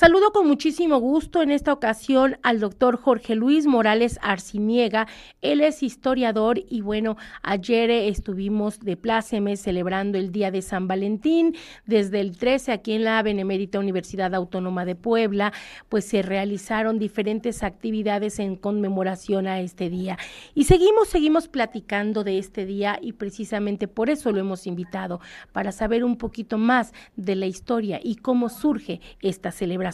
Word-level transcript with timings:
Saludo 0.00 0.32
con 0.32 0.48
muchísimo 0.48 0.96
gusto 0.96 1.42
en 1.42 1.50
esta 1.50 1.74
ocasión 1.74 2.38
al 2.42 2.58
doctor 2.58 2.96
Jorge 2.96 3.34
Luis 3.34 3.66
Morales 3.66 4.18
Arciniega. 4.22 5.06
Él 5.42 5.60
es 5.60 5.82
historiador 5.82 6.58
y 6.70 6.80
bueno, 6.80 7.18
ayer 7.42 7.90
estuvimos 7.90 8.80
de 8.80 8.96
plácemes 8.96 9.60
celebrando 9.60 10.16
el 10.16 10.32
Día 10.32 10.50
de 10.50 10.62
San 10.62 10.88
Valentín. 10.88 11.54
Desde 11.84 12.22
el 12.22 12.38
13 12.38 12.72
aquí 12.72 12.92
en 12.92 13.04
la 13.04 13.22
Benemérita 13.22 13.78
Universidad 13.78 14.34
Autónoma 14.34 14.86
de 14.86 14.94
Puebla, 14.94 15.52
pues 15.90 16.06
se 16.06 16.22
realizaron 16.22 16.98
diferentes 16.98 17.62
actividades 17.62 18.38
en 18.38 18.56
conmemoración 18.56 19.46
a 19.46 19.60
este 19.60 19.90
día. 19.90 20.16
Y 20.54 20.64
seguimos, 20.64 21.08
seguimos 21.08 21.46
platicando 21.46 22.24
de 22.24 22.38
este 22.38 22.64
día 22.64 22.98
y 23.02 23.12
precisamente 23.12 23.86
por 23.86 24.08
eso 24.08 24.32
lo 24.32 24.40
hemos 24.40 24.66
invitado, 24.66 25.20
para 25.52 25.72
saber 25.72 26.04
un 26.04 26.16
poquito 26.16 26.56
más 26.56 26.94
de 27.16 27.36
la 27.36 27.44
historia 27.44 28.00
y 28.02 28.16
cómo 28.16 28.48
surge 28.48 29.02
esta 29.20 29.52
celebración. 29.52 29.89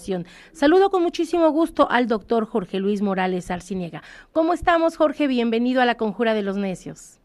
Saludo 0.53 0.91
con 0.91 1.03
muchísimo 1.03 1.51
gusto 1.51 1.91
al 1.91 2.07
doctor 2.07 2.47
Jorge 2.47 2.81
Luis 2.81 3.03
Morales 3.03 3.51
Arciniega. 3.51 4.03
¿Cómo 4.33 4.53
estamos, 4.53 4.97
Jorge? 4.97 5.27
Bienvenido 5.27 5.81
a 5.81 5.85
la 5.85 5.97
Conjura 5.97 6.35
de 6.35 6.43
los 6.43 6.57
Necios. 6.57 7.19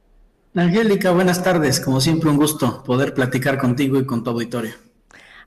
Angélica, 0.55 1.11
buenas 1.11 1.43
tardes. 1.43 1.79
Como 1.79 2.01
siempre, 2.01 2.29
un 2.29 2.37
gusto 2.37 2.83
poder 2.83 3.13
platicar 3.13 3.57
contigo 3.57 3.97
y 3.97 4.05
con 4.05 4.23
tu 4.23 4.31
auditorio. 4.31 4.73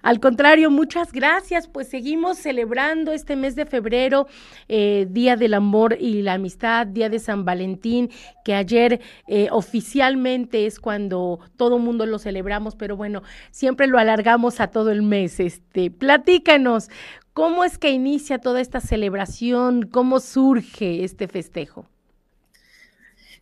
Al 0.05 0.21
contrario, 0.21 0.71
muchas 0.71 1.13
gracias. 1.13 1.67
Pues 1.67 1.89
seguimos 1.89 2.37
celebrando 2.37 3.11
este 3.13 3.37
mes 3.37 3.57
de 3.57 3.65
febrero, 3.65 4.27
eh, 4.69 5.07
Día 5.09 5.37
del 5.37 5.55
Amor 5.55 5.97
y 5.99 6.21
la 6.21 6.35
Amistad, 6.35 6.87
Día 6.87 7.09
de 7.09 7.19
San 7.19 7.47
Valentín, 7.47 8.11
que 8.45 8.55
ayer 8.55 9.01
eh, 9.27 9.49
oficialmente 9.51 10.67
es 10.67 10.79
cuando 10.79 11.41
todo 11.57 11.79
mundo 11.79 12.05
lo 12.05 12.19
celebramos, 12.19 12.77
pero 12.77 12.99
bueno, 12.99 13.23
siempre 13.51 13.87
lo 13.87 13.99
alargamos 13.99 14.61
a 14.61 14.67
todo 14.67 14.91
el 14.91 15.01
mes. 15.01 15.41
Este, 15.41 15.91
platícanos, 15.91 16.91
¿cómo 17.35 17.65
es 17.65 17.77
que 17.77 17.91
inicia 17.91 18.39
toda 18.39 18.61
esta 18.61 18.81
celebración? 18.81 19.83
¿Cómo 19.83 20.21
surge 20.21 21.05
este 21.05 21.29
festejo? 21.29 21.87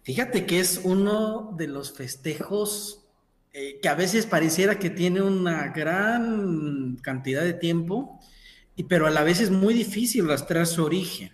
Fíjate 0.02 0.46
que 0.46 0.58
es 0.58 0.80
uno 0.82 1.54
de 1.56 1.68
los 1.68 1.92
festejos 1.92 3.04
eh, 3.52 3.78
que 3.80 3.88
a 3.88 3.94
veces 3.94 4.26
pareciera 4.26 4.78
que 4.78 4.90
tiene 4.90 5.20
una 5.20 5.68
gran 5.68 6.96
cantidad 7.02 7.42
de 7.42 7.52
tiempo, 7.52 8.18
y, 8.74 8.84
pero 8.84 9.06
a 9.06 9.10
la 9.10 9.22
vez 9.22 9.40
es 9.40 9.50
muy 9.50 9.74
difícil 9.74 10.26
rastrear 10.26 10.66
su 10.66 10.82
origen, 10.82 11.31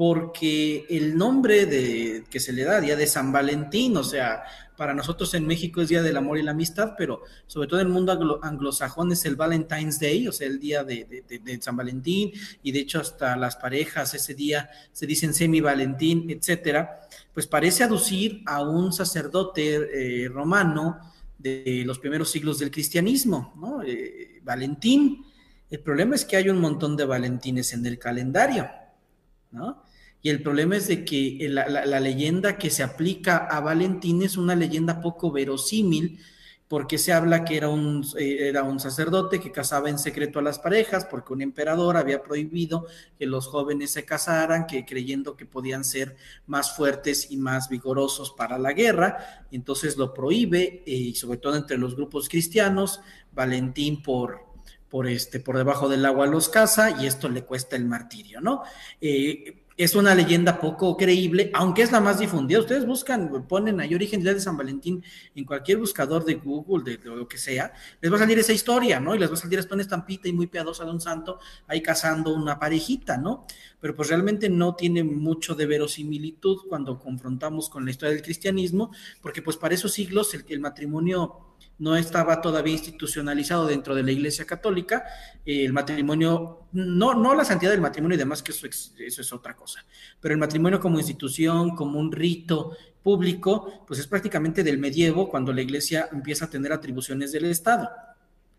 porque 0.00 0.86
el 0.88 1.14
nombre 1.14 1.66
de, 1.66 2.24
que 2.30 2.40
se 2.40 2.54
le 2.54 2.64
da, 2.64 2.80
Día 2.80 2.96
de 2.96 3.06
San 3.06 3.30
Valentín, 3.32 3.94
o 3.98 4.02
sea, 4.02 4.44
para 4.74 4.94
nosotros 4.94 5.34
en 5.34 5.46
México 5.46 5.82
es 5.82 5.90
Día 5.90 6.00
del 6.00 6.16
Amor 6.16 6.38
y 6.38 6.42
la 6.42 6.52
Amistad, 6.52 6.94
pero 6.96 7.20
sobre 7.46 7.68
todo 7.68 7.80
en 7.80 7.88
el 7.88 7.92
mundo 7.92 8.40
anglosajón 8.42 9.12
es 9.12 9.26
el 9.26 9.36
Valentine's 9.36 10.00
Day, 10.00 10.26
o 10.26 10.32
sea, 10.32 10.46
el 10.46 10.58
día 10.58 10.84
de, 10.84 11.58
San 11.60 11.76
Valentín, 11.76 12.32
y 12.62 12.72
de 12.72 12.78
hecho 12.78 12.98
hasta 12.98 13.36
las 13.36 13.56
parejas 13.56 14.14
ese 14.14 14.32
día 14.32 14.70
se 14.90 15.06
dicen 15.06 15.34
semi-Valentín, 15.34 16.30
etcétera, 16.30 17.02
pues 17.34 17.46
parece 17.46 17.84
aducir 17.84 18.42
a 18.46 18.62
un 18.62 18.94
sacerdote 18.94 20.24
eh, 20.24 20.28
romano, 20.30 20.98
de 21.36 21.82
los 21.84 21.98
primeros 21.98 22.30
siglos 22.30 22.58
del 22.58 22.70
cristianismo, 22.70 23.52
¿no? 23.58 23.82
Eh, 23.82 24.40
Valentín. 24.42 25.26
El 25.68 25.80
problema 25.80 26.14
es 26.14 26.24
que 26.24 26.36
hay 26.36 26.48
un 26.48 26.58
montón 26.58 26.96
de 26.96 27.04
Valentines 27.04 27.74
en 27.74 27.84
el 27.84 27.98
calendario, 27.98 28.66
¿no? 29.50 29.89
Y 30.22 30.30
el 30.30 30.42
problema 30.42 30.76
es 30.76 30.88
de 30.88 31.04
que 31.04 31.46
la, 31.50 31.68
la 31.68 32.00
leyenda 32.00 32.58
que 32.58 32.70
se 32.70 32.82
aplica 32.82 33.36
a 33.38 33.60
Valentín 33.60 34.22
es 34.22 34.36
una 34.36 34.54
leyenda 34.54 35.00
poco 35.00 35.30
verosímil, 35.32 36.18
porque 36.70 36.98
se 36.98 37.12
habla 37.12 37.44
que 37.44 37.56
era 37.56 37.68
un, 37.68 38.06
eh, 38.16 38.48
era 38.48 38.62
un 38.62 38.78
sacerdote 38.78 39.40
que 39.40 39.50
casaba 39.50 39.90
en 39.90 39.98
secreto 39.98 40.38
a 40.38 40.42
las 40.42 40.60
parejas, 40.60 41.04
porque 41.04 41.32
un 41.32 41.42
emperador 41.42 41.96
había 41.96 42.22
prohibido 42.22 42.86
que 43.18 43.26
los 43.26 43.48
jóvenes 43.48 43.90
se 43.90 44.04
casaran, 44.04 44.68
que 44.68 44.84
creyendo 44.84 45.36
que 45.36 45.46
podían 45.46 45.82
ser 45.82 46.14
más 46.46 46.76
fuertes 46.76 47.32
y 47.32 47.38
más 47.38 47.68
vigorosos 47.68 48.30
para 48.30 48.56
la 48.56 48.72
guerra, 48.72 49.46
entonces 49.50 49.96
lo 49.96 50.14
prohíbe, 50.14 50.84
eh, 50.86 50.92
y 50.92 51.14
sobre 51.16 51.38
todo 51.38 51.56
entre 51.56 51.76
los 51.76 51.96
grupos 51.96 52.28
cristianos, 52.28 53.00
Valentín 53.32 54.00
por, 54.00 54.38
por, 54.88 55.08
este, 55.08 55.40
por 55.40 55.56
debajo 55.56 55.88
del 55.88 56.06
agua 56.06 56.28
los 56.28 56.48
casa 56.48 57.02
y 57.02 57.06
esto 57.06 57.28
le 57.28 57.42
cuesta 57.42 57.74
el 57.74 57.84
martirio, 57.84 58.40
¿no? 58.40 58.62
Eh, 59.00 59.64
es 59.84 59.94
una 59.94 60.14
leyenda 60.14 60.60
poco 60.60 60.96
creíble, 60.96 61.50
aunque 61.54 61.80
es 61.82 61.90
la 61.90 62.00
más 62.00 62.18
difundida. 62.18 62.60
Ustedes 62.60 62.84
buscan, 62.84 63.46
ponen 63.48 63.80
ahí 63.80 63.94
origen 63.94 64.22
de 64.22 64.38
San 64.38 64.56
Valentín 64.56 65.02
en 65.34 65.44
cualquier 65.44 65.78
buscador 65.78 66.24
de 66.24 66.34
Google, 66.34 66.98
de, 66.98 67.04
lo 67.04 67.26
que 67.26 67.38
sea, 67.38 67.72
les 68.00 68.12
va 68.12 68.16
a 68.16 68.18
salir 68.18 68.38
esa 68.38 68.52
historia, 68.52 69.00
¿no? 69.00 69.14
Y 69.14 69.18
les 69.18 69.30
va 69.30 69.34
a 69.34 69.38
salir 69.38 69.58
esta 69.58 69.74
estampita 69.80 70.28
y 70.28 70.32
muy 70.32 70.48
piadosa 70.48 70.84
de 70.84 70.90
un 70.90 71.00
santo 71.00 71.40
ahí 71.66 71.80
casando 71.80 72.34
una 72.34 72.58
parejita, 72.58 73.16
¿no? 73.16 73.46
Pero 73.80 73.96
pues 73.96 74.08
realmente 74.10 74.50
no 74.50 74.74
tiene 74.74 75.02
mucho 75.02 75.54
de 75.54 75.64
verosimilitud 75.64 76.58
cuando 76.68 76.98
confrontamos 76.98 77.70
con 77.70 77.84
la 77.84 77.90
historia 77.90 78.14
del 78.14 78.22
cristianismo, 78.22 78.90
porque 79.22 79.40
pues 79.40 79.56
para 79.56 79.74
esos 79.74 79.92
siglos 79.92 80.34
el, 80.34 80.44
el 80.48 80.60
matrimonio 80.60 81.49
no 81.78 81.96
estaba 81.96 82.40
todavía 82.40 82.74
institucionalizado 82.74 83.66
dentro 83.66 83.94
de 83.94 84.02
la 84.02 84.12
Iglesia 84.12 84.44
Católica, 84.44 85.04
eh, 85.44 85.64
el 85.64 85.72
matrimonio, 85.72 86.66
no, 86.72 87.14
no 87.14 87.34
la 87.34 87.44
santidad 87.44 87.70
del 87.70 87.80
matrimonio 87.80 88.16
y 88.16 88.18
demás, 88.18 88.42
que 88.42 88.52
eso 88.52 88.66
es, 88.66 88.94
eso 88.98 89.20
es 89.22 89.32
otra 89.32 89.56
cosa, 89.56 89.84
pero 90.20 90.34
el 90.34 90.40
matrimonio 90.40 90.80
como 90.80 90.98
institución, 90.98 91.74
como 91.74 91.98
un 91.98 92.12
rito 92.12 92.76
público, 93.02 93.84
pues 93.86 93.98
es 94.00 94.06
prácticamente 94.06 94.62
del 94.62 94.78
medievo, 94.78 95.28
cuando 95.28 95.52
la 95.52 95.62
Iglesia 95.62 96.08
empieza 96.12 96.44
a 96.44 96.50
tener 96.50 96.72
atribuciones 96.72 97.32
del 97.32 97.46
Estado 97.46 97.88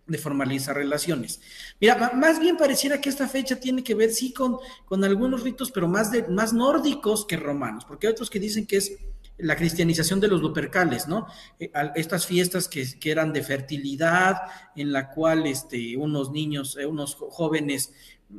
de 0.08 0.18
formalizar 0.18 0.76
relaciones. 0.76 1.40
Mira, 1.80 2.12
más 2.16 2.40
bien 2.40 2.58
pareciera 2.58 3.00
que 3.00 3.10
esta 3.10 3.28
fecha 3.28 3.56
tiene 3.56 3.84
que 3.84 3.96
ver, 3.96 4.12
sí, 4.12 4.34
con, 4.34 4.58
con 4.86 5.04
algunos 5.04 5.44
ritos, 5.44 5.72
pero 5.72 5.88
más, 5.88 6.12
de, 6.12 6.28
más 6.28 6.54
nórdicos 6.54 7.26
que 7.26 7.38
romanos, 7.38 7.86
porque 7.86 8.08
hay 8.08 8.12
otros 8.12 8.30
que 8.30 8.40
dicen 8.40 8.66
que 8.66 8.78
es 8.78 8.98
la 9.42 9.56
cristianización 9.56 10.20
de 10.20 10.28
los 10.28 10.42
lupercales, 10.42 11.08
¿no? 11.08 11.28
Eh, 11.60 11.72
estas 11.96 12.26
fiestas 12.26 12.68
que, 12.68 12.86
eran 13.04 13.34
de 13.34 13.44
fertilidad, 13.44 14.38
en 14.76 14.92
la 14.92 15.10
cual 15.10 15.48
este, 15.48 15.98
unos 15.98 16.32
niños, 16.32 16.78
eh, 16.78 16.86
unos 16.86 17.16
jóvenes 17.16 17.94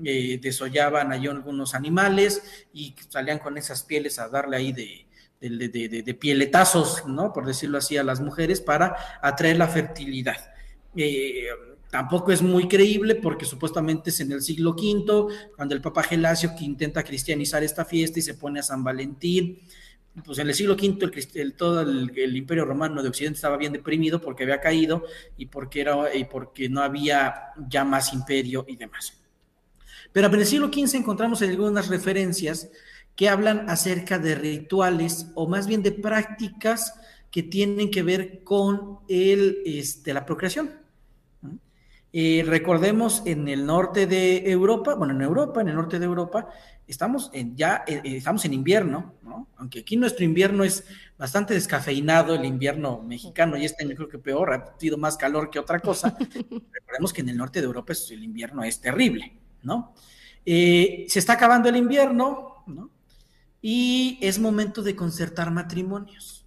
eh, 0.04 0.38
desollaban 0.40 1.12
ahí 1.12 1.26
algunos 1.26 1.74
animales 1.74 2.42
y 2.72 2.94
salían 3.08 3.38
con 3.38 3.58
esas 3.58 3.82
pieles 3.82 4.18
a 4.18 4.28
darle 4.28 4.56
ahí 4.56 4.72
de, 4.72 5.06
de, 5.40 6.14
pieletazos, 6.14 7.06
¿no? 7.06 7.32
Por 7.32 7.46
decirlo 7.46 7.78
así, 7.78 7.96
a 7.96 8.04
las 8.04 8.20
mujeres 8.20 8.60
para 8.60 8.96
atraer 9.20 9.58
la 9.58 9.68
fertilidad. 9.68 10.36
tampoco 11.90 12.32
es 12.32 12.40
muy 12.40 12.68
creíble 12.68 13.16
porque 13.16 13.44
supuestamente 13.44 14.10
es 14.10 14.20
en 14.20 14.32
el 14.32 14.40
siglo 14.40 14.70
V, 14.70 15.34
cuando 15.56 15.74
el 15.74 15.82
Papa 15.82 16.04
Gelasio 16.04 16.54
que 16.56 16.64
intenta 16.64 17.02
cristianizar 17.02 17.62
esta 17.62 17.84
fiesta 17.84 18.20
y 18.20 18.22
se 18.22 18.34
pone 18.34 18.60
a 18.60 18.62
San 18.62 18.84
Valentín 18.84 19.60
pues 20.24 20.38
en 20.38 20.48
el 20.48 20.54
siglo 20.54 20.74
V 20.74 21.10
el, 21.34 21.54
todo 21.54 21.80
el, 21.80 22.36
imperio 22.36 22.64
romano 22.64 23.02
de 23.02 23.08
Occidente 23.08 23.36
estaba 23.36 23.56
bien 23.56 23.72
deprimido 23.72 24.20
porque 24.20 24.42
había 24.42 24.60
caído 24.60 25.04
y 25.38 25.46
porque, 25.46 25.80
era, 25.80 26.14
y 26.14 26.24
porque 26.24 26.68
no 26.68 26.82
había 26.82 27.52
ya 27.68 27.84
más 27.84 28.12
imperio 28.12 28.64
y 28.68 28.76
demás. 28.76 29.18
Pero 30.12 30.26
en 30.26 30.34
el 30.34 30.46
siglo 30.46 30.68
XV 30.68 30.96
encontramos 30.96 31.40
algunas 31.40 31.88
referencias 31.88 32.70
que 33.16 33.28
hablan 33.28 33.70
acerca 33.70 34.18
de 34.18 34.34
rituales 34.34 35.28
o 35.34 35.48
más 35.48 35.66
bien 35.66 35.82
de 35.82 35.92
prácticas 35.92 36.94
que 37.30 37.42
tienen 37.42 37.90
que 37.90 38.02
ver 38.02 38.44
con 38.44 38.98
el, 39.08 39.62
este, 39.64 40.12
la 40.12 40.26
procreación. 40.26 40.81
Eh, 42.14 42.44
recordemos 42.46 43.22
en 43.24 43.48
el 43.48 43.64
norte 43.64 44.06
de 44.06 44.50
Europa, 44.50 44.94
bueno, 44.94 45.14
en 45.14 45.22
Europa, 45.22 45.62
en 45.62 45.68
el 45.68 45.74
norte 45.74 45.98
de 45.98 46.04
Europa, 46.04 46.46
estamos 46.86 47.30
en, 47.32 47.56
ya 47.56 47.84
eh, 47.86 48.02
eh, 48.04 48.16
estamos 48.18 48.44
en 48.44 48.52
invierno, 48.52 49.14
¿no? 49.22 49.48
Aunque 49.56 49.80
aquí 49.80 49.96
nuestro 49.96 50.22
invierno 50.22 50.62
es 50.62 50.84
bastante 51.16 51.54
descafeinado, 51.54 52.34
el 52.34 52.44
invierno 52.44 53.00
mexicano, 53.02 53.56
y 53.56 53.64
este 53.64 53.86
creo 53.94 54.10
que 54.10 54.18
peor, 54.18 54.52
ha 54.52 54.76
tenido 54.76 54.98
más 54.98 55.16
calor 55.16 55.48
que 55.48 55.58
otra 55.58 55.80
cosa. 55.80 56.14
Recordemos 56.72 57.14
que 57.14 57.22
en 57.22 57.30
el 57.30 57.36
norte 57.38 57.60
de 57.60 57.66
Europa 57.66 57.94
el 58.10 58.24
invierno 58.24 58.62
es 58.62 58.78
terrible, 58.80 59.32
¿no? 59.62 59.94
se 60.44 61.06
está 61.06 61.34
acabando 61.34 61.68
el 61.68 61.76
invierno, 61.76 62.64
¿no? 62.66 62.90
Y 63.62 64.18
es 64.20 64.40
momento 64.40 64.82
de 64.82 64.96
concertar 64.96 65.52
matrimonios, 65.52 66.44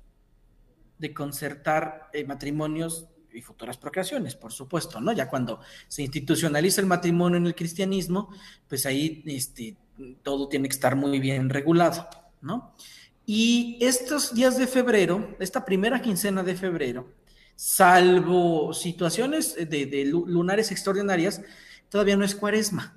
de 1.00 1.13
concertar 1.13 2.12
matrimonios 2.27 3.07
y 3.35 3.41
futuras 3.41 3.77
procreaciones, 3.77 4.35
por 4.35 4.51
supuesto, 4.51 4.99
¿no? 5.01 5.11
Ya 5.11 5.29
cuando 5.29 5.59
se 5.87 6.01
institucionaliza 6.01 6.81
el 6.81 6.87
matrimonio 6.87 7.37
en 7.37 7.47
el 7.47 7.55
cristianismo, 7.55 8.29
pues 8.67 8.85
ahí 8.85 9.23
este, 9.25 9.75
todo 10.23 10.47
tiene 10.47 10.67
que 10.67 10.75
estar 10.75 10.95
muy 10.95 11.19
bien 11.19 11.49
regulado, 11.49 12.07
¿no? 12.41 12.73
Y 13.25 13.77
estos 13.81 14.33
días 14.35 14.57
de 14.57 14.67
febrero, 14.67 15.35
esta 15.39 15.65
primera 15.65 16.01
quincena 16.01 16.43
de 16.43 16.55
febrero, 16.55 17.11
salvo 17.55 18.73
situaciones 18.73 19.55
de, 19.55 20.05
lunares 20.05 20.71
extraordinarias, 20.71 21.41
todavía 21.89 22.17
no 22.17 22.25
es 22.25 22.35
cuaresma. 22.35 22.95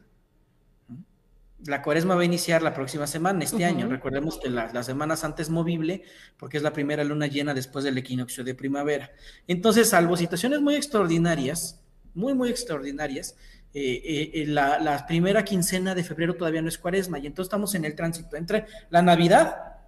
La 1.66 1.82
cuaresma 1.82 2.14
va 2.14 2.22
a 2.22 2.24
iniciar 2.24 2.62
la 2.62 2.72
próxima 2.72 3.08
semana, 3.08 3.42
este 3.42 3.64
año. 3.64 3.88
Recordemos 3.88 4.38
que 4.38 4.48
la, 4.48 4.82
semana 4.84 5.16
santa 5.16 5.42
es 5.42 5.50
movible 5.50 6.04
porque 6.36 6.56
es 6.56 6.62
la 6.62 6.72
primera 6.72 7.02
luna 7.02 7.26
llena 7.26 7.52
después 7.52 7.84
del 7.84 7.98
equinoccio 7.98 8.44
de 8.44 8.54
primavera. 8.54 9.10
Entonces, 9.48 9.88
salvo 9.88 10.16
situaciones 10.16 10.60
muy 10.60 10.76
extraordinarias, 10.76 11.80
muy, 12.14 12.34
muy 12.34 12.48
extraordinarias, 12.48 13.34
eh, 13.74 14.00
eh, 14.04 14.30
eh, 14.34 14.46
la, 14.46 14.78
la, 14.78 15.04
primera 15.06 15.44
quincena 15.44 15.94
de 15.94 16.04
febrero 16.04 16.36
todavía 16.36 16.62
no 16.62 16.68
es 16.68 16.78
cuaresma 16.78 17.18
y 17.18 17.26
entonces 17.26 17.48
estamos 17.48 17.74
en 17.74 17.84
el 17.84 17.94
tránsito 17.94 18.36
entre 18.36 18.64
la 18.88 19.02
Navidad 19.02 19.78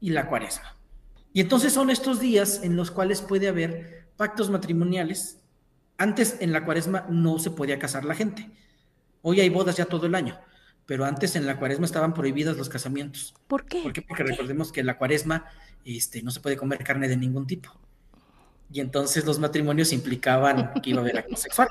y 0.00 0.10
la 0.10 0.28
cuaresma. 0.28 0.76
Y 1.32 1.40
entonces 1.40 1.72
son 1.72 1.90
estos 1.90 2.20
días 2.20 2.60
en 2.62 2.76
los 2.76 2.90
cuales 2.90 3.20
puede 3.20 3.48
haber 3.48 4.06
pactos 4.16 4.48
matrimoniales. 4.48 5.40
Antes 5.98 6.36
en 6.40 6.52
la 6.52 6.64
cuaresma 6.64 7.04
no 7.10 7.38
se 7.38 7.50
podía 7.50 7.78
casar 7.78 8.04
la 8.04 8.14
gente. 8.14 8.48
Hoy 9.22 9.40
hay 9.40 9.48
bodas 9.48 9.76
ya 9.76 9.86
todo 9.86 10.06
el 10.06 10.14
año 10.14 10.38
pero 10.86 11.04
antes 11.04 11.36
en 11.36 11.46
la 11.46 11.58
cuaresma 11.58 11.84
estaban 11.84 12.14
prohibidos 12.14 12.56
los 12.56 12.68
casamientos. 12.68 13.34
¿Por 13.46 13.66
qué? 13.66 13.82
Porque 13.82 14.22
recordemos 14.22 14.72
que 14.72 14.80
en 14.80 14.86
la 14.86 14.96
cuaresma 14.96 15.44
este, 15.84 16.22
no 16.22 16.30
se 16.30 16.40
puede 16.40 16.56
comer 16.56 16.82
carne 16.82 17.08
de 17.08 17.16
ningún 17.16 17.46
tipo. 17.46 17.70
Y 18.72 18.80
entonces 18.80 19.24
los 19.24 19.38
matrimonios 19.38 19.92
implicaban 19.92 20.72
que 20.82 20.90
iba 20.90 20.98
a 20.98 21.02
haber 21.02 21.18
acto 21.18 21.36
sexual. 21.36 21.68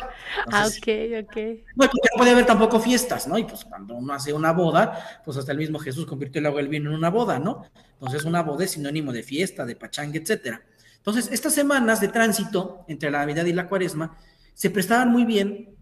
ah, 0.51 0.65
ok, 0.65 0.87
ok. 1.25 1.37
No, 1.75 1.85
no 1.85 1.91
puede 2.17 2.31
haber 2.31 2.45
tampoco 2.45 2.79
fiestas, 2.79 3.27
¿no? 3.27 3.37
Y 3.37 3.43
pues 3.43 3.65
cuando 3.65 3.95
uno 3.95 4.13
hace 4.13 4.31
una 4.31 4.53
boda, 4.53 5.21
pues 5.25 5.35
hasta 5.37 5.51
el 5.51 5.57
mismo 5.57 5.79
Jesús 5.79 6.05
convirtió 6.05 6.39
el 6.39 6.45
agua 6.45 6.61
del 6.61 6.69
vino 6.69 6.89
en 6.89 6.95
una 6.95 7.09
boda, 7.09 7.39
¿no? 7.39 7.65
Entonces 7.93 8.23
una 8.23 8.43
boda 8.43 8.63
es 8.63 8.71
sinónimo 8.71 9.11
de 9.11 9.23
fiesta, 9.23 9.65
de 9.65 9.75
pachangue, 9.75 10.19
etcétera. 10.19 10.61
Entonces, 10.97 11.29
estas 11.31 11.53
semanas 11.53 12.01
de 12.01 12.07
tránsito 12.07 12.83
entre 12.87 13.11
la 13.11 13.19
Navidad 13.19 13.45
y 13.45 13.53
la 13.53 13.67
Cuaresma 13.67 14.17
se 14.55 14.71
prestaban 14.71 15.11
muy 15.11 15.23
bien 15.23 15.74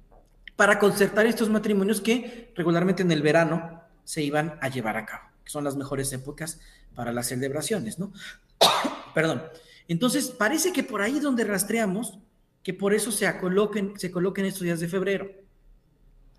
para 0.56 0.80
concertar 0.80 1.26
estos 1.26 1.50
matrimonios 1.50 2.02
que 2.02 2.52
regularmente 2.56 3.02
en 3.02 3.12
el 3.12 3.22
verano 3.22 3.82
se 4.04 4.22
iban 4.22 4.58
a 4.62 4.70
llevar 4.70 4.98
a 4.98 5.06
cabo, 5.06 5.24
que 5.44 5.50
son 5.50 5.64
las 5.64 5.76
mejores 5.76 6.12
épocas 6.14 6.60
para 6.96 7.12
las 7.12 7.28
celebraciones, 7.28 8.00
¿no? 8.00 8.12
Perdón. 9.14 9.44
Entonces, 9.88 10.30
parece 10.30 10.72
que 10.72 10.84
por 10.84 11.02
ahí 11.02 11.20
donde 11.20 11.44
rastreamos, 11.44 12.20
que 12.62 12.74
por 12.74 12.94
eso 12.94 13.12
se 13.12 13.38
coloquen, 13.40 14.00
se 14.00 14.12
coloquen 14.12 14.46
estos 14.46 14.64
días 14.64 14.80
de 14.80 14.88
febrero, 14.88 15.30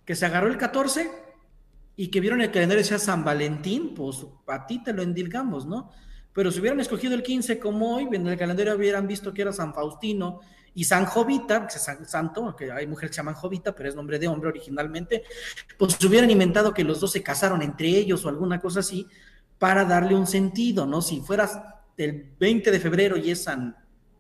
que 0.05 0.15
se 0.15 0.27
agarró 0.27 0.49
el 0.49 0.57
14 0.57 1.11
y 1.97 2.09
que 2.09 2.21
vieron 2.21 2.41
el 2.41 2.51
calendario 2.51 2.85
sea 2.85 2.99
San 2.99 3.25
Valentín, 3.25 3.95
pues 3.95 4.25
a 4.47 4.67
ti 4.67 4.83
te 4.83 4.93
lo 4.93 5.03
endilgamos, 5.03 5.67
¿no? 5.67 5.91
Pero 6.33 6.51
si 6.51 6.61
hubieran 6.61 6.81
escogido 6.81 7.15
el 7.15 7.23
15 7.23 7.59
como 7.59 7.95
hoy, 7.95 8.09
en 8.11 8.27
el 8.27 8.37
calendario 8.37 8.75
hubieran 8.75 9.07
visto 9.07 9.33
que 9.33 9.43
era 9.43 9.53
San 9.53 9.73
Faustino 9.73 10.41
y 10.75 10.85
San 10.85 11.07
Jovita, 11.07 11.67
que 11.67 11.77
es 11.77 12.11
santo, 12.11 12.55
que 12.57 12.73
hay 12.73 12.87
mujeres 12.87 13.11
que 13.11 13.15
se 13.15 13.21
llaman 13.21 13.35
Jovita, 13.35 13.75
pero 13.75 13.89
es 13.89 13.95
nombre 13.95 14.19
de 14.19 14.27
hombre 14.27 14.49
originalmente, 14.49 15.23
pues 15.79 16.03
hubieran 16.05 16.31
inventado 16.31 16.75
que 16.75 16.83
los 16.83 17.01
dos 17.01 17.13
se 17.13 17.23
casaron 17.23 17.63
entre 17.63 17.89
ellos 17.89 18.25
o 18.25 18.29
alguna 18.29 18.61
cosa 18.61 18.81
así 18.81 19.07
para 19.59 19.85
darle 19.85 20.15
un 20.17 20.27
sentido, 20.27 20.85
¿no? 20.85 21.01
Si 21.01 21.21
fueras 21.21 21.61
el 21.97 22.35
20 22.39 22.71
de 22.73 22.81
febrero 22.81 23.17
y 23.17 23.31
es 23.31 23.45
San, 23.45 23.77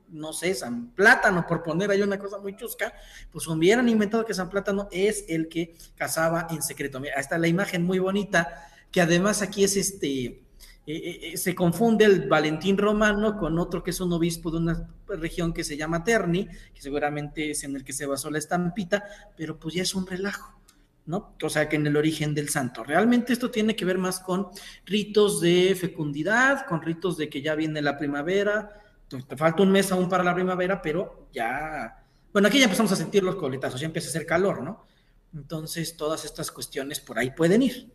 no 0.08 0.32
sé, 0.32 0.54
San 0.54 0.94
Plátano, 0.94 1.44
por 1.44 1.62
poner 1.62 1.90
ahí 1.90 2.02
una 2.02 2.18
cosa 2.18 2.38
muy 2.38 2.54
chusca, 2.54 2.94
pues 3.32 3.48
hubieran 3.48 3.88
inventado 3.88 4.24
que 4.24 4.32
San 4.32 4.48
Plátano 4.48 4.88
es 4.92 5.24
el 5.28 5.48
que 5.48 5.74
casaba 5.96 6.46
en 6.50 6.62
secreto. 6.62 7.00
Mira, 7.00 7.18
está 7.18 7.36
la 7.36 7.48
imagen 7.48 7.84
muy 7.84 7.98
bonita, 7.98 8.68
que 8.92 9.00
además 9.00 9.42
aquí 9.42 9.64
es 9.64 9.76
este, 9.76 10.43
eh, 10.86 10.96
eh, 10.96 11.20
eh, 11.32 11.36
se 11.38 11.54
confunde 11.54 12.04
el 12.04 12.28
Valentín 12.28 12.76
romano 12.76 13.38
con 13.38 13.58
otro 13.58 13.82
que 13.82 13.90
es 13.90 14.00
un 14.00 14.12
obispo 14.12 14.50
de 14.50 14.58
una 14.58 14.88
región 15.08 15.54
que 15.54 15.64
se 15.64 15.76
llama 15.76 16.04
Terni, 16.04 16.46
que 16.46 16.82
seguramente 16.82 17.50
es 17.50 17.64
en 17.64 17.74
el 17.74 17.84
que 17.84 17.94
se 17.94 18.04
basó 18.04 18.30
la 18.30 18.38
estampita, 18.38 19.04
pero 19.36 19.58
pues 19.58 19.74
ya 19.74 19.82
es 19.82 19.94
un 19.94 20.06
relajo. 20.06 20.60
¿no? 21.06 21.34
O 21.42 21.50
sea, 21.50 21.68
que 21.68 21.76
en 21.76 21.86
el 21.86 21.96
origen 21.96 22.34
del 22.34 22.48
santo. 22.48 22.82
Realmente 22.82 23.34
esto 23.34 23.50
tiene 23.50 23.76
que 23.76 23.84
ver 23.84 23.98
más 23.98 24.20
con 24.20 24.48
ritos 24.86 25.40
de 25.42 25.76
fecundidad, 25.78 26.64
con 26.66 26.80
ritos 26.80 27.18
de 27.18 27.28
que 27.28 27.42
ya 27.42 27.54
viene 27.54 27.82
la 27.82 27.98
primavera, 27.98 28.80
te 29.08 29.36
falta 29.36 29.62
un 29.62 29.70
mes 29.70 29.92
aún 29.92 30.08
para 30.08 30.24
la 30.24 30.34
primavera, 30.34 30.80
pero 30.80 31.28
ya, 31.32 32.04
bueno, 32.32 32.48
aquí 32.48 32.58
ya 32.58 32.64
empezamos 32.64 32.92
a 32.92 32.96
sentir 32.96 33.22
los 33.22 33.36
coletazos, 33.36 33.80
ya 33.80 33.86
empieza 33.86 34.08
a 34.08 34.10
hacer 34.10 34.26
calor, 34.26 34.62
¿no? 34.62 34.86
Entonces, 35.34 35.96
todas 35.96 36.24
estas 36.24 36.50
cuestiones 36.50 37.00
por 37.00 37.18
ahí 37.18 37.30
pueden 37.30 37.62
ir. 37.62 37.92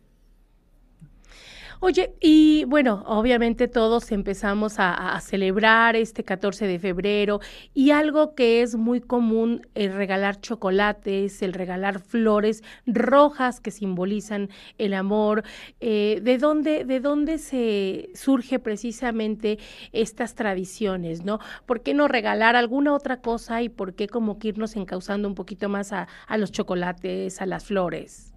Oye, 1.82 2.14
y 2.20 2.64
bueno, 2.64 3.02
obviamente 3.06 3.66
todos 3.66 4.12
empezamos 4.12 4.74
a, 4.76 5.18
celebrar 5.22 5.96
este 5.96 6.24
14 6.24 6.66
de 6.66 6.78
febrero 6.78 7.40
y 7.72 7.90
algo 7.90 8.34
que 8.34 8.60
es 8.60 8.76
muy 8.76 9.00
común, 9.00 9.66
el 9.74 9.94
regalar 9.94 10.42
chocolates, 10.42 11.40
el 11.40 11.54
regalar 11.54 12.00
flores 12.00 12.62
rojas 12.86 13.60
que 13.60 13.70
simbolizan 13.70 14.50
el 14.76 14.92
amor. 14.92 15.42
Eh, 15.80 16.20
¿de, 16.22 16.36
dónde, 16.36 16.84
¿De 16.84 17.00
dónde 17.00 17.38
se 17.38 18.10
surge 18.14 18.58
precisamente 18.58 19.58
estas 19.92 20.34
tradiciones, 20.34 21.24
no? 21.24 21.38
¿Por 21.64 21.82
qué 21.82 21.94
no 21.94 22.08
regalar 22.08 22.56
alguna 22.56 22.92
otra 22.92 23.22
cosa 23.22 23.62
y 23.62 23.70
por 23.70 23.94
qué 23.94 24.06
como 24.06 24.38
que 24.38 24.48
irnos 24.48 24.76
encauzando 24.76 25.26
un 25.28 25.34
poquito 25.34 25.70
más 25.70 25.94
a 25.94 26.08
los 26.36 26.52
chocolates, 26.52 27.40
a 27.40 27.46
las 27.46 27.64
flores? 27.64 28.34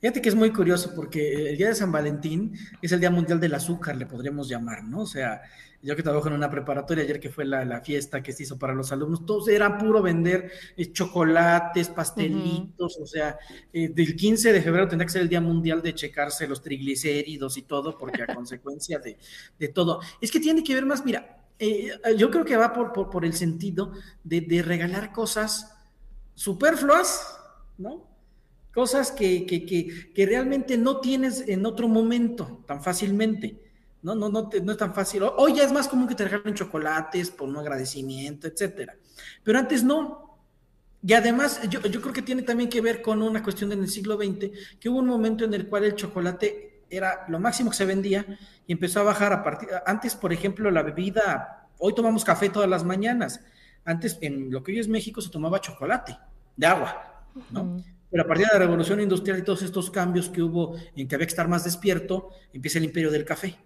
Fíjate 0.00 0.22
que 0.22 0.28
es 0.28 0.34
muy 0.34 0.52
curioso 0.52 0.92
porque 0.94 1.50
el 1.50 1.56
día 1.56 1.68
de 1.68 1.74
San 1.74 1.90
Valentín 1.90 2.56
es 2.80 2.92
el 2.92 3.00
día 3.00 3.10
mundial 3.10 3.40
del 3.40 3.54
azúcar, 3.54 3.96
le 3.96 4.06
podríamos 4.06 4.48
llamar, 4.48 4.84
¿no? 4.84 5.00
O 5.00 5.06
sea, 5.06 5.42
yo 5.84 5.94
que 5.94 6.02
trabajo 6.02 6.28
en 6.28 6.34
una 6.34 6.50
preparatoria, 6.50 7.04
ayer 7.04 7.20
que 7.20 7.28
fue 7.28 7.44
la, 7.44 7.80
fiesta 7.82 8.22
que 8.22 8.32
se 8.32 8.44
hizo 8.44 8.58
para 8.58 8.72
los 8.72 8.90
alumnos, 8.90 9.26
todos 9.26 9.48
era 9.48 9.76
puro 9.76 10.00
vender 10.00 10.50
eh, 10.76 10.92
chocolates, 10.92 11.88
pastelitos, 11.90 12.98
o 12.98 13.06
sea, 13.06 13.38
eh, 13.72 13.88
del 13.88 14.16
15 14.16 14.52
de 14.54 14.62
febrero 14.62 14.88
tendría 14.88 15.06
que 15.06 15.12
ser 15.12 15.22
el 15.22 15.28
día 15.28 15.42
mundial 15.42 15.82
de 15.82 15.94
checarse 15.94 16.48
los 16.48 16.62
triglicéridos 16.62 17.58
y 17.58 17.62
todo, 17.62 17.98
porque 17.98 18.22
a 18.22 18.26
consecuencia 18.34 18.98
de, 18.98 19.68
todo, 19.68 20.00
es 20.20 20.30
que 20.30 20.40
tiene 20.40 20.64
que 20.64 20.74
ver 20.74 20.86
más, 20.86 21.04
mira, 21.04 21.44
eh, 21.58 21.90
yo 22.16 22.30
creo 22.30 22.46
que 22.46 22.56
va 22.56 22.72
por, 22.72 22.92
por, 22.92 23.24
el 23.24 23.34
sentido 23.34 23.92
de, 24.22 24.40
de 24.40 24.62
regalar 24.62 25.12
cosas 25.12 25.76
superfluas, 26.34 27.38
¿no? 27.76 28.13
Cosas 28.74 29.12
que, 29.12 29.46
que, 29.46 29.64
que, 29.64 30.26
realmente 30.26 30.76
no 30.76 31.00
tienes 31.00 31.44
en 31.46 31.64
otro 31.64 31.88
momento 31.88 32.64
tan 32.66 32.82
fácilmente. 32.82 33.60
No, 34.02 34.14
no, 34.14 34.28
no, 34.28 34.50
no 34.62 34.72
es 34.72 34.78
tan 34.78 34.92
fácil. 34.92 35.22
Hoy 35.36 35.54
ya 35.54 35.64
es 35.64 35.72
más 35.72 35.88
común 35.88 36.08
que 36.08 36.14
te 36.14 36.24
regalen 36.24 36.54
chocolates 36.54 37.30
por 37.30 37.48
un 37.48 37.56
agradecimiento, 37.56 38.46
etcétera. 38.46 38.94
Pero 39.42 39.58
antes 39.58 39.82
no. 39.82 40.38
Y 41.06 41.12
además, 41.12 41.60
yo, 41.70 41.80
yo 41.82 42.00
creo 42.00 42.12
que 42.12 42.22
tiene 42.22 42.42
también 42.42 42.68
que 42.68 42.80
ver 42.80 43.00
con 43.00 43.22
una 43.22 43.42
cuestión 43.42 43.72
en 43.72 43.80
el 43.80 43.88
siglo 43.88 44.16
XX, 44.16 44.50
que 44.80 44.88
hubo 44.88 44.98
un 44.98 45.06
momento 45.06 45.44
en 45.44 45.54
el 45.54 45.68
cual 45.68 45.84
el 45.84 45.94
chocolate 45.94 46.82
era 46.90 47.24
lo 47.28 47.38
máximo 47.38 47.70
que 47.70 47.76
se 47.76 47.86
vendía 47.86 48.26
y 48.66 48.72
empezó 48.72 49.00
a 49.00 49.04
bajar 49.04 49.32
a 49.32 49.42
partir. 49.42 49.68
Antes, 49.86 50.14
por 50.14 50.32
ejemplo, 50.32 50.70
la 50.70 50.82
bebida, 50.82 51.68
hoy 51.78 51.94
tomamos 51.94 52.24
café 52.24 52.48
todas 52.48 52.68
las 52.68 52.84
mañanas. 52.84 53.40
Antes, 53.84 54.18
en 54.20 54.50
lo 54.50 54.62
que 54.62 54.72
hoy 54.72 54.80
es 54.80 54.88
México, 54.88 55.20
se 55.20 55.30
tomaba 55.30 55.60
chocolate 55.60 56.18
de 56.56 56.66
agua, 56.66 57.26
¿no? 57.50 57.82
Pero 58.14 58.22
a 58.22 58.28
partir 58.28 58.46
de 58.46 58.52
la 58.52 58.60
revolución 58.60 59.00
industrial 59.00 59.40
y 59.40 59.42
todos 59.42 59.62
estos 59.62 59.90
cambios 59.90 60.28
que 60.28 60.40
hubo 60.40 60.76
en 60.94 61.08
que 61.08 61.16
había 61.16 61.26
que 61.26 61.32
estar 61.32 61.48
más 61.48 61.64
despierto, 61.64 62.30
empieza 62.52 62.78
el 62.78 62.84
imperio 62.84 63.10
del 63.10 63.24
café. 63.24 63.56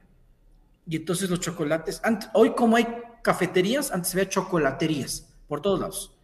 Y 0.87 0.97
entonces 0.97 1.28
los 1.28 1.40
chocolates, 1.40 2.00
hoy 2.33 2.55
como 2.55 2.76
hay 2.76 2.87
cafeterías, 3.23 3.93
antes 3.93 4.14
había 4.14 4.26
chocolaterías 4.31 5.28
por 5.49 5.61
todos 5.61 5.81
lados. 5.81 6.17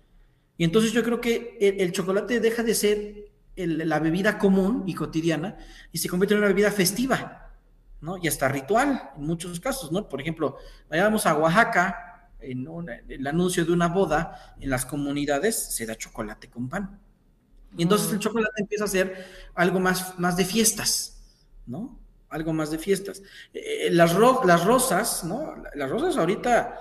Y 0.57 0.65
entonces 0.65 0.93
yo 0.93 1.05
creo 1.05 1.21
que 1.21 1.59
el, 1.61 1.93
chocolate 1.93 2.41
deja 2.41 2.63
de 2.63 2.75
ser 2.75 3.31
la 3.57 3.99
bebida 3.99 4.39
común 4.39 4.85
y 4.87 4.95
cotidiana 4.95 5.59
y 5.93 5.99
se 5.99 6.09
convierte 6.09 6.33
en 6.33 6.39
una 6.39 6.49
bebida 6.49 6.71
festiva, 6.71 7.53
¿no? 8.01 8.17
Y 8.17 8.27
hasta 8.27 8.49
ritual 8.49 9.11
en 9.19 9.27
muchos 9.27 9.61
casos, 9.61 9.93
¿no? 9.93 10.09
Por 10.09 10.23
ejemplo, 10.23 10.57
vayamos 10.89 11.27
a 11.27 11.37
Oaxaca, 11.37 12.31
en 12.41 12.67
el 13.07 13.27
anuncio 13.27 13.67
de 13.67 13.73
una 13.73 13.89
boda 13.89 14.57
en 14.61 14.71
las 14.71 14.87
comunidades 14.87 15.57
se 15.75 15.85
da 15.85 15.95
chocolate 15.95 16.49
con 16.49 16.71
pan. 16.71 17.05
Y 17.77 17.83
entonces 17.83 18.13
el 18.13 18.19
chocolate 18.19 18.61
empieza 18.61 18.85
a 18.85 18.89
ser 18.89 19.27
algo 19.55 19.81
más, 19.81 20.19
más 20.19 20.37
de 20.37 20.45
fiestas, 20.45 21.23
¿no? 21.67 21.99
Algo 22.29 22.53
más 22.53 22.71
de 22.71 22.79
fiestas. 22.79 23.23
Eh, 23.53 23.89
las, 23.91 24.17
las 24.45 24.65
rosas, 24.65 25.25
¿no? 25.25 25.55
Las 25.75 25.91
rosas 25.91 26.17
ahorita, 26.17 26.79